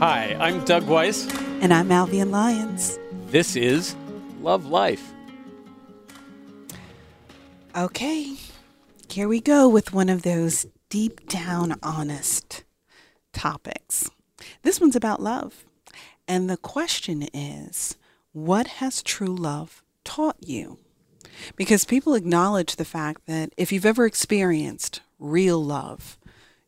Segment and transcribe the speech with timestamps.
[0.00, 1.26] Hi, I'm Doug Weiss.
[1.60, 3.00] And I'm Alvian Lyons.
[3.30, 3.96] This is
[4.40, 5.12] Love Life.
[7.76, 8.36] Okay,
[9.08, 12.62] here we go with one of those deep down honest
[13.32, 14.08] topics.
[14.62, 15.64] This one's about love.
[16.28, 17.96] And the question is
[18.30, 20.78] what has true love taught you?
[21.56, 26.16] Because people acknowledge the fact that if you've ever experienced real love,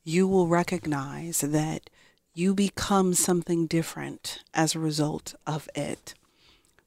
[0.03, 1.90] you will recognize that
[2.34, 6.15] you become something different as a result of it.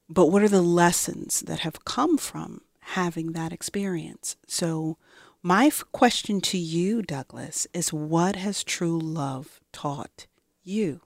[0.08, 4.36] But what are the lessons that have come from having that experience?
[4.46, 4.96] So,
[5.42, 10.26] my question to you, Douglas, is what has true love taught
[10.62, 11.00] you?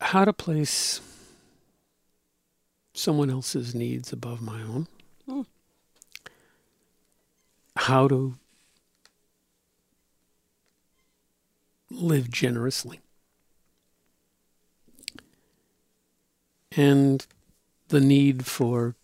[0.00, 1.02] How to place
[2.94, 4.86] someone else's needs above my own.
[5.26, 5.42] Hmm.
[7.76, 8.34] How to
[11.90, 13.00] live generously.
[16.76, 17.26] And
[17.88, 18.94] the need for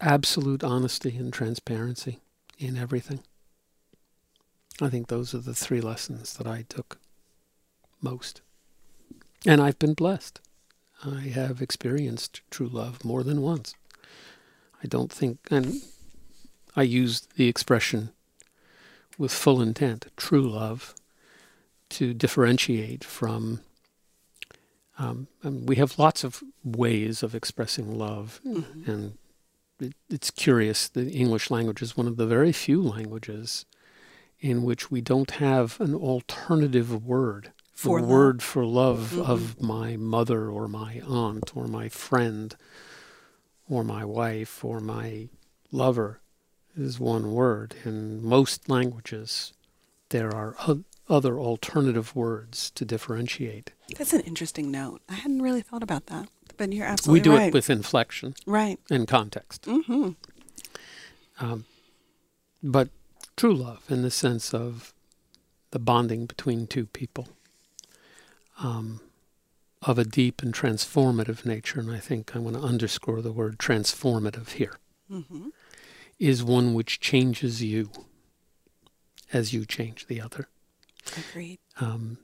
[0.00, 2.18] absolute honesty and transparency
[2.58, 3.20] in everything.
[4.80, 6.98] I think those are the three lessons that I took
[8.00, 8.40] most.
[9.46, 10.40] And I've been blessed.
[11.04, 13.74] I have experienced true love more than once.
[14.82, 15.82] I don't think, and
[16.74, 18.10] I use the expression
[19.22, 20.94] with full intent, true love,
[21.90, 23.60] to differentiate from.
[24.98, 28.90] Um, we have lots of ways of expressing love, Mm-hmm.
[28.90, 29.18] and
[29.80, 30.88] it, it's curious.
[30.88, 33.64] The English language is one of the very few languages
[34.40, 37.52] in which we don't have an alternative word.
[37.72, 38.10] For the love.
[38.10, 39.24] word for love Mhm.
[39.28, 42.54] of my mother or my aunt or my friend
[43.68, 45.28] or my wife or my
[45.70, 46.20] lover
[46.76, 47.74] is one word.
[47.84, 49.52] In most languages,
[50.10, 53.72] there are o- other alternative words to differentiate.
[53.96, 55.02] That's an interesting note.
[55.08, 57.34] I hadn't really thought about that, but you're absolutely right.
[57.34, 57.48] we do right.
[57.48, 58.78] it with inflection right.
[58.90, 59.62] and context.
[59.62, 60.10] Mm-hmm.
[61.40, 61.64] Um,
[62.62, 62.88] but
[63.36, 64.94] true love, in the sense of
[65.72, 67.28] the bonding between two people,
[68.62, 69.00] um,
[69.82, 73.58] of a deep and transformative nature, and I think I want to underscore the word
[73.58, 74.76] transformative here,
[75.10, 75.48] Mm-hmm.
[76.22, 77.90] Is one which changes you
[79.32, 80.48] as you change the other.
[81.18, 81.58] Agreed.
[81.80, 82.18] Um,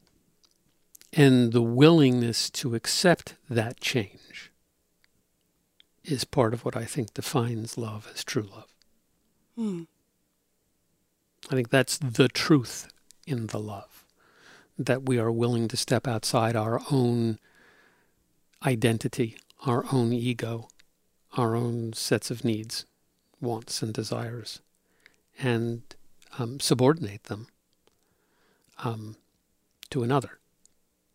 [1.12, 4.53] and the willingness to accept that change
[6.04, 8.72] is part of what I think defines love as true love.
[9.56, 9.82] Hmm.
[11.50, 12.92] I think that's the truth
[13.26, 14.04] in the love
[14.78, 17.41] that we are willing to step outside our own
[18.64, 20.69] identity, our own ego,
[21.37, 22.87] our own sets of needs,
[23.41, 24.60] wants, and desires,
[25.38, 25.82] and
[26.38, 27.47] um, subordinate them
[28.84, 29.16] um,
[29.91, 30.38] to another.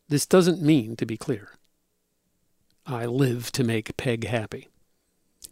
[0.09, 1.49] This doesn't mean, to be clear,
[2.85, 4.67] I live to make Peg happy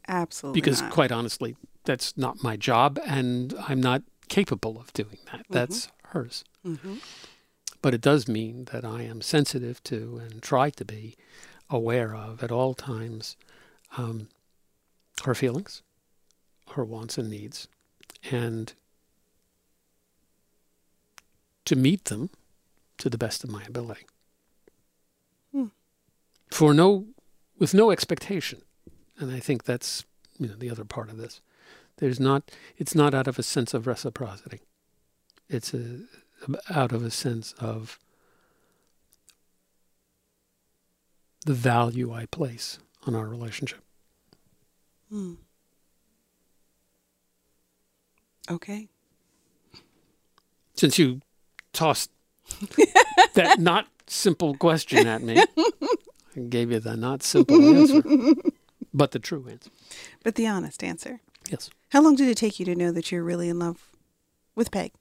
[0.08, 0.60] Absolutely.
[0.62, 0.92] because not.
[0.92, 1.56] quite honestly
[1.86, 7.00] that's not my job and i'm not capable of doing that that's hers Mhm.
[7.82, 11.16] but it does mean that i am sensitive to and try to be
[11.70, 13.38] aware of at all times
[13.98, 14.28] um,
[15.24, 15.82] her feelings
[16.72, 17.68] her wants and needs
[18.32, 18.74] and
[21.66, 22.30] to meet them
[22.98, 24.06] to the best of my ability.
[25.52, 25.66] Hmm.
[26.50, 27.08] for no
[27.60, 28.62] with no expectation.
[29.20, 30.06] And i think that's
[30.40, 31.42] you know the other part of this.
[31.98, 34.62] There's not it's not out of a sense of reciprocity.
[35.50, 36.02] It's a,
[36.70, 38.00] out of a sense of
[41.46, 43.82] the value i place on our relationship.
[45.10, 45.34] Hmm.
[48.50, 48.90] Okay.
[50.76, 51.22] since you
[51.74, 52.10] tossed
[53.34, 55.42] that not simple question at me
[56.36, 58.02] i gave you the not simple answer
[58.94, 59.70] but the true answer
[60.24, 61.22] But the honest answer.
[61.50, 63.90] yes How long did it take you to know that you're really in love
[64.56, 64.92] with Peg?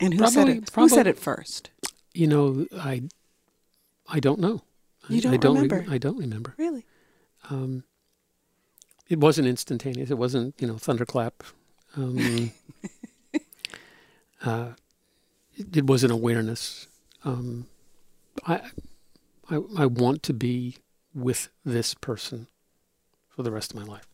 [0.00, 0.70] And who said Probably- it?
[0.74, 1.70] Who said it first?
[2.16, 3.02] you know i
[4.08, 4.62] i don't know
[5.08, 5.92] You I- I don't don't re- remember?
[5.94, 6.84] i don't remember Really?
[7.50, 7.84] um,
[9.08, 10.10] it wasn't instantaneous.
[10.10, 11.42] It wasn't, you know, thunderclap.
[11.94, 12.52] Um,
[14.44, 14.70] uh,
[15.56, 16.86] it, it was an awareness.
[17.22, 17.66] Um,
[18.46, 18.62] I,
[19.50, 20.78] I, I want to be
[21.14, 22.46] with this person
[23.28, 24.06] for the rest of my life.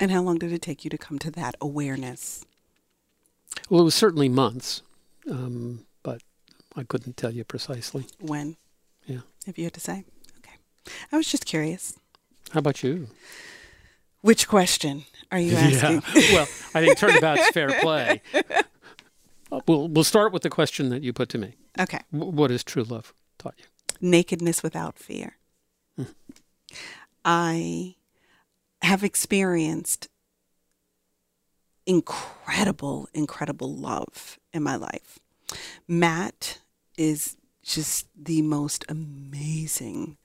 [0.00, 2.44] And how long did it take you to come to that awareness?
[3.70, 4.82] Well, it was certainly months,
[5.30, 6.22] um, but
[6.74, 8.06] I couldn't tell you precisely.
[8.18, 8.56] When?
[9.06, 9.20] Yeah.
[9.46, 10.04] If you had to say.
[10.38, 10.56] Okay.
[11.12, 11.98] I was just curious.
[12.50, 13.08] How about you?
[14.20, 16.02] Which question are you asking?
[16.14, 16.32] Yeah.
[16.34, 18.22] well, I think turnabout's fair play.
[19.50, 21.56] Uh, We'll we'll start with the question that you put to me.
[21.78, 22.00] Okay.
[22.10, 23.64] W- What has true love taught you?
[24.00, 25.36] nakedness without fear.
[27.22, 27.96] I
[28.80, 30.08] have experienced
[31.86, 35.18] incredible, incredible love in my life.
[35.86, 36.60] Matt
[36.96, 40.16] is just the most amazing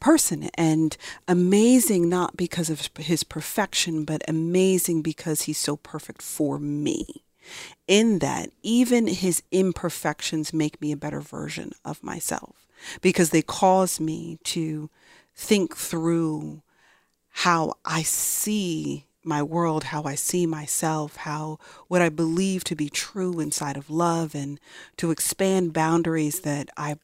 [0.00, 0.96] person and
[1.26, 7.24] amazing not because of his perfection, but amazing because he's so perfect for me.
[7.86, 12.66] In that, even his imperfections make me a better version of myself
[13.00, 14.90] because they cause me to
[15.34, 16.62] think through
[17.30, 21.58] how I see my world, how I see myself, how
[21.88, 24.60] what I believe to be true inside of love, and
[24.98, 26.96] to expand boundaries that I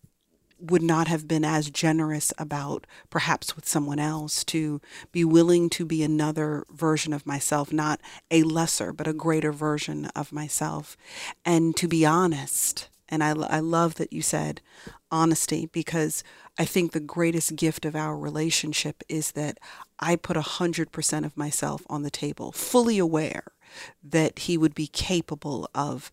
[0.63, 4.81] would not have been as generous about perhaps with someone else to
[5.11, 10.07] be willing to be another version of myself not a lesser but a greater version
[10.15, 10.97] of myself.
[11.45, 14.63] And to be honest and I, I love that you said
[15.11, 16.25] honesty because
[16.59, 19.59] I think the greatest gift of our relationship is that
[20.02, 23.44] I put 100% of myself on the table, fully aware
[24.02, 26.10] that he would be capable of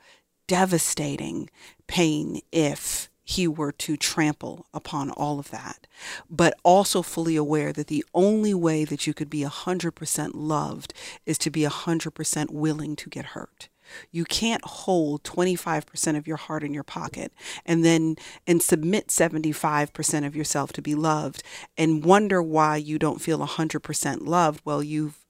[0.48, 1.50] devastating
[1.88, 5.88] pain if he were to trample upon all of that,
[6.30, 10.94] but also fully aware that the only way that you could be 100% loved
[11.26, 13.70] is to be 100% willing to get hurt.
[14.12, 17.34] You can't hold 25% of your heart in your pocket
[17.66, 18.16] and then
[18.48, 21.44] and submit 75% of yourself to be loved
[21.78, 24.62] and wonder why you don't feel 100% loved.
[24.66, 25.26] Well, you've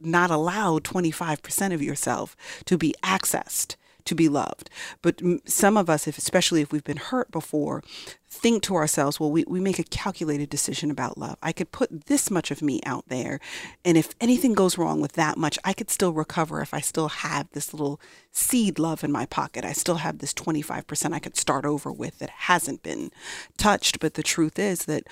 [0.00, 3.76] not allowed 25% of yourself to be accessed
[4.08, 4.70] to be loved.
[5.02, 7.82] But some of us, if especially if we've been hurt before,
[8.28, 11.36] think to ourselves, well, we, we make a calculated decision about love.
[11.42, 13.38] I could put this much of me out there,
[13.84, 17.08] and if anything goes wrong with that much, I could still recover if I still
[17.08, 18.00] have this little
[18.32, 19.64] seed love in my pocket.
[19.64, 23.10] I still have this 25% I could start over with that hasn't been
[23.56, 24.00] touched.
[24.00, 25.06] But the truth is that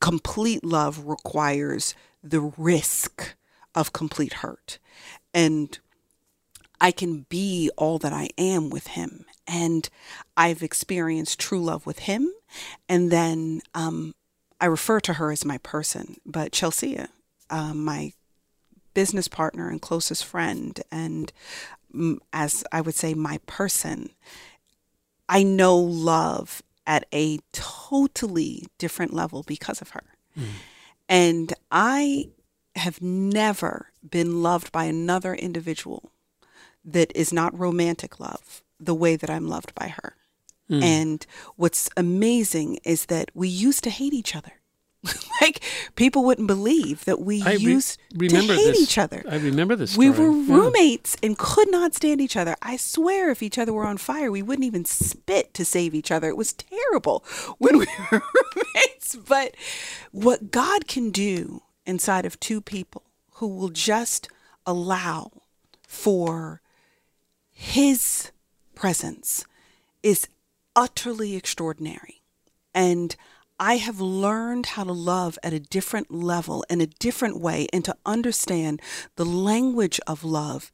[0.00, 3.34] complete love requires the risk
[3.74, 4.78] of complete hurt.
[5.32, 5.78] And
[6.84, 9.24] I can be all that I am with him.
[9.46, 9.88] And
[10.36, 12.30] I've experienced true love with him.
[12.90, 14.14] And then um,
[14.60, 17.00] I refer to her as my person, but Chelsea,
[17.48, 18.12] uh, my
[18.92, 21.32] business partner and closest friend, and
[21.94, 24.10] mm, as I would say, my person,
[25.26, 30.04] I know love at a totally different level because of her.
[31.08, 32.28] And I
[32.76, 36.10] have never been loved by another individual
[36.84, 40.16] that is not romantic love the way that I'm loved by her.
[40.70, 40.82] Mm.
[40.82, 41.26] And
[41.56, 44.52] what's amazing is that we used to hate each other.
[45.42, 45.62] like
[45.96, 48.80] people wouldn't believe that we I re- used remember to hate this.
[48.80, 49.22] each other.
[49.28, 49.98] I remember this.
[49.98, 50.28] We story.
[50.30, 50.54] were Yeah.
[50.56, 52.56] roommates and could not stand each other.
[52.62, 56.10] I swear, if each other were on fire, we wouldn't even spit to save each
[56.10, 56.28] other.
[56.28, 57.22] It was terrible
[57.58, 58.22] when we were
[58.56, 59.16] roommates.
[59.16, 59.54] But
[60.10, 63.02] what God can do inside of two people
[63.34, 64.28] who will just
[64.64, 65.30] allow
[65.86, 66.62] for
[67.54, 68.32] His
[68.74, 69.46] presence
[70.02, 70.28] is
[70.76, 72.22] utterly extraordinary.
[72.74, 73.16] And
[73.58, 77.84] I have learned how to love at a different level in a different way and
[77.84, 78.82] to understand
[79.16, 80.72] the language of love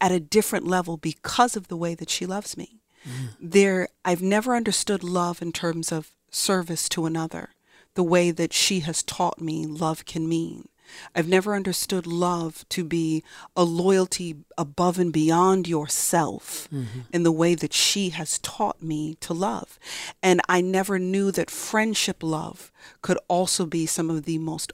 [0.00, 2.80] at a different level because of the way that she loves me.
[3.06, 3.26] Mm-hmm.
[3.40, 7.50] There I've never understood love in terms of service to another,
[7.94, 10.68] the way that she has taught me love can mean.
[11.14, 13.22] I've never understood love to be
[13.56, 17.00] a loyalty above and beyond yourself mm-hmm.
[17.12, 19.78] in the way that she has taught me to love.
[20.22, 22.72] And I never knew that friendship love
[23.02, 24.72] could also be some of the most,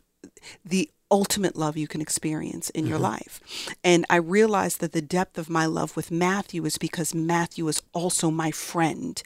[0.65, 3.05] the ultimate love you can experience in your mm-hmm.
[3.05, 3.77] life.
[3.83, 7.83] And I realized that the depth of my love with Matthew is because Matthew is
[7.93, 9.23] also my friend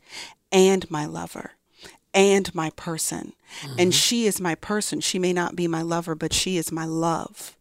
[0.50, 1.52] and my lover
[2.14, 3.32] and my person.
[3.62, 3.90] And mm-hmm.
[3.90, 5.00] she is my person.
[5.00, 7.56] She may not be my lover, but she is my love.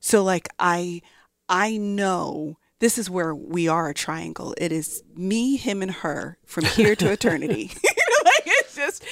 [0.00, 1.02] So like I
[1.48, 4.54] I know this is where we are a triangle.
[4.58, 7.70] It is me, him, and her from here to eternity.
[8.24, 9.04] like it's just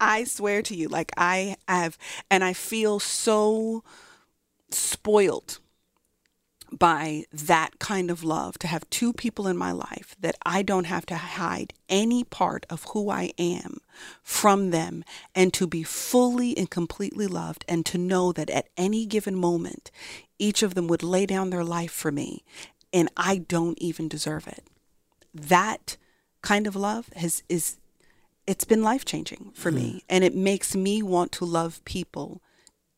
[0.00, 1.98] I swear to you, like I have
[2.30, 3.84] and I feel so
[4.70, 5.58] spoiled
[6.78, 10.84] by that kind of love to have two people in my life that I don't
[10.84, 13.78] have to hide any part of who I am
[14.22, 19.06] from them and to be fully and completely loved and to know that at any
[19.06, 19.90] given moment
[20.38, 22.42] each of them would lay down their life for me
[22.92, 24.64] and I don't even deserve it.
[25.34, 25.96] That
[26.42, 27.78] kind of love has is
[28.46, 29.80] it's been life changing for mm-hmm.
[29.80, 30.04] me.
[30.08, 32.41] And it makes me want to love people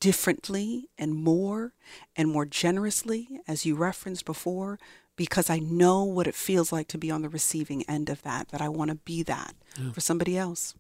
[0.05, 1.73] differently and more
[2.15, 4.79] and more generously, as you referenced before,
[5.17, 8.51] because I know what it feels like to be on the receiving end of that,
[8.51, 9.55] that I want to be that
[9.95, 10.75] for somebody else.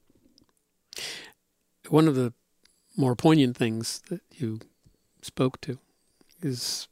[1.88, 2.34] One of the
[2.98, 4.60] more poignant things that you
[5.22, 5.78] spoke to
[6.42, 6.86] is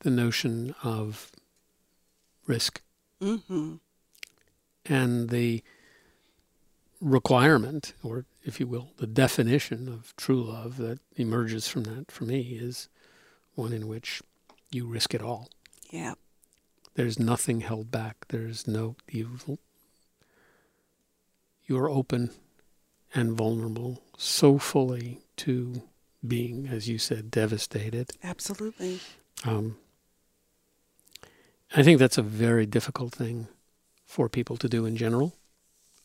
[0.00, 1.30] the notion of
[2.48, 2.82] risk.
[3.22, 3.74] Hmm
[4.84, 5.62] and the
[7.00, 12.24] requirement, or if you will, the definition of true love that emerges from that for
[12.24, 12.88] me is
[13.54, 14.22] one in which
[14.70, 15.48] you risk it all.
[15.90, 16.14] Yeah.
[16.94, 18.26] There's nothing held back.
[18.28, 19.58] There's no you.
[21.66, 22.30] You're open
[23.14, 25.82] and vulnerable so fully to
[26.26, 28.10] being, as you said, devastated.
[28.22, 29.00] Absolutely.
[29.44, 29.76] Um,
[31.74, 33.48] I think that's a very difficult thing
[34.06, 35.34] for people to do in general.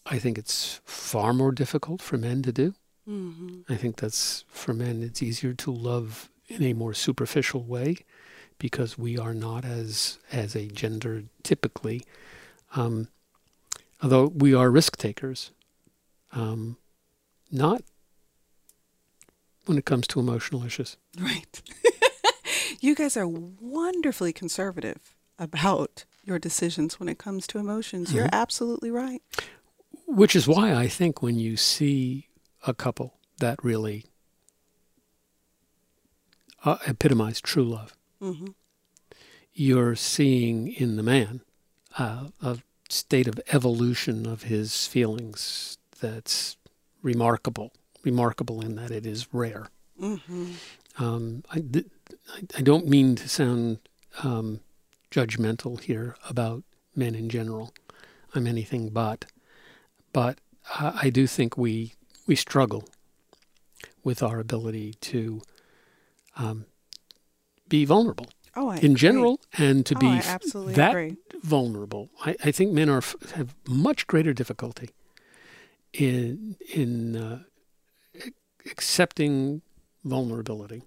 [0.09, 2.73] I think it's far more difficult for men to do.
[3.05, 7.97] hmm I think that's for men, it's easier to love in a more superficial way
[8.57, 12.03] because we are not as as a gender typically.
[12.75, 13.07] Um,
[14.01, 15.51] although we are risk takers,
[16.31, 16.77] um,
[17.51, 17.83] not
[19.65, 20.97] when it comes to emotional issues.
[21.19, 21.61] Right.
[22.81, 28.13] you guys are wonderfully conservative about your decisions when it comes to emotions.
[28.13, 29.21] You're absolutely right.
[30.11, 32.27] Which is why I think when you see
[32.65, 34.05] a couple that really
[36.65, 38.47] uh, epitomize true love, hmm
[39.51, 41.41] you're seeing in the man
[41.97, 46.55] uh, a state of evolution of his feelings that's
[47.01, 47.73] remarkable.
[48.03, 49.67] Remarkable in that it is rare.
[49.99, 50.53] hmm
[50.97, 51.87] Um, I, th-
[52.33, 53.79] I- I don't mean to sound
[54.23, 54.61] um,
[55.11, 56.63] judgmental here about
[56.95, 57.73] men in general.
[58.33, 59.25] I'm anything but.
[60.13, 60.39] But
[60.69, 61.93] I I do think we
[62.27, 62.83] we struggle
[64.03, 65.41] with our ability to
[66.37, 66.65] um,
[67.67, 68.95] be vulnerable Oh, I in agree.
[68.95, 71.17] general and to oh, be I f- absolutely that agree.
[71.43, 72.09] vulnerable.
[72.25, 73.03] I, I think men are
[73.35, 74.89] have much greater difficulty
[75.93, 77.39] in in uh,
[78.71, 79.61] accepting
[80.03, 80.83] vulnerability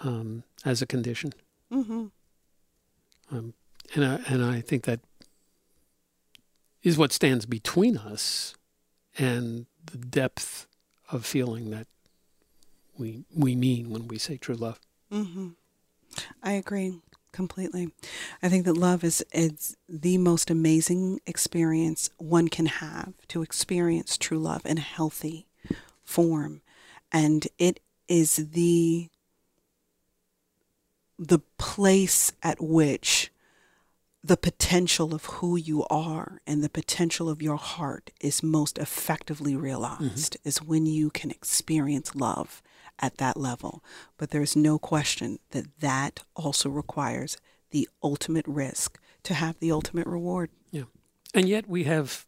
[0.00, 1.32] um, as a condition,
[1.70, 2.06] hmm
[3.30, 3.54] um,
[3.94, 5.00] and I, and I think that
[6.82, 8.54] is what stands between us
[9.18, 10.66] and the depth
[11.10, 11.86] of feeling that
[12.96, 14.80] we we mean when we say true love.
[15.10, 15.50] hmm
[16.42, 17.00] I agree
[17.32, 17.90] completely.
[18.42, 24.16] I think that love is is the most amazing experience one can have to experience
[24.16, 25.46] true love in a healthy
[26.04, 26.62] form,
[27.12, 29.08] and it is the
[31.18, 33.30] the place at which
[34.28, 39.56] the potential of who you are and the potential of your heart is most effectively
[39.56, 42.62] realized is when you can experience love
[42.98, 43.82] at that level
[44.18, 47.38] but there's no question that that also requires
[47.70, 50.84] the ultimate risk to have the ultimate reward Yeah.
[51.34, 52.26] And yet we have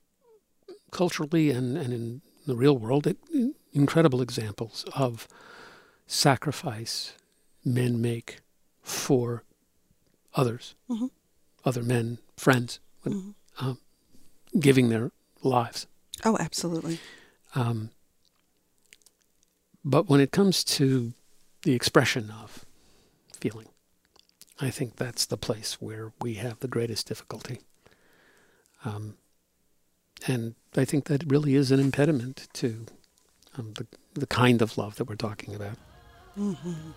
[0.90, 3.18] culturally and, and in the real world it,
[3.72, 5.28] incredible examples of
[6.06, 7.12] sacrifice
[7.64, 8.40] men make
[8.82, 9.44] for
[10.34, 11.10] others, Mhm.
[11.64, 13.34] Other men, friends, when- Mhm.
[13.58, 13.78] um,
[14.58, 15.10] giving their
[15.42, 15.86] lives.
[16.24, 16.98] oh absolutely
[17.54, 17.90] Um,
[19.84, 21.14] but when it comes to
[21.62, 22.64] the expression of
[23.40, 23.68] feeling,
[24.60, 27.60] I think that's the place where we have the greatest difficulty.
[28.84, 29.16] Um,
[30.26, 32.86] and I think that really is an impediment to
[33.56, 35.76] um, the, the kind of love that we're talking about.
[36.34, 36.90] hmm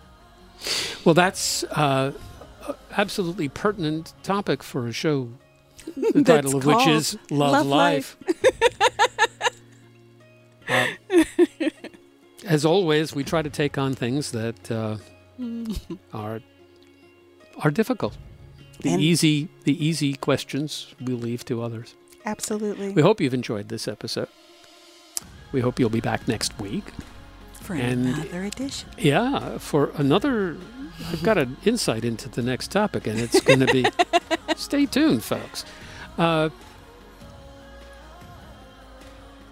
[1.04, 2.12] Well, that's uh,
[2.96, 5.30] absolutely pertinent topic for a show,
[5.96, 8.16] the title of which is Love, Love Life.
[10.66, 10.86] Uh,
[12.46, 14.96] as always, we try to take on things that uh,
[16.14, 16.40] are
[17.58, 18.16] are difficult.
[18.80, 21.94] The And- easy the easy questions we leave to others.
[22.24, 24.28] absolutely We hope you've enjoyed this episode.
[25.52, 26.84] We hope you'll be back next week.
[27.60, 30.56] for and- another edition Yeah, for another.
[31.10, 33.84] I've got an insight into the next topic, and it's going to be.
[34.56, 35.64] stay tuned, folks.
[36.18, 36.48] Uh,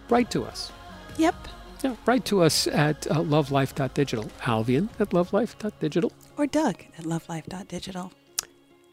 [0.08, 0.70] write to us.
[1.18, 1.34] yep
[1.82, 4.24] Yeah, write to us at uh, lovelife.digital.
[4.42, 6.12] Alvian at lovelife.digital.
[6.36, 8.12] or doug at lovelife.digital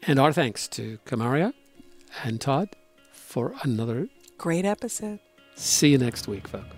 [0.02, 1.52] And our thanks to Kamaria
[2.24, 2.70] and Todd
[3.12, 4.08] for another.
[4.38, 5.20] great episode
[5.54, 6.74] See you next week, folks.